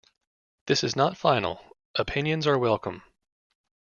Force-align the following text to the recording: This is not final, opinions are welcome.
This 0.65 0.83
is 0.83 0.95
not 0.95 1.15
final, 1.15 1.63
opinions 1.93 2.47
are 2.47 2.57
welcome. 2.57 3.03